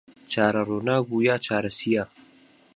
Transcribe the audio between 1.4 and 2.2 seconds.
چارە سیا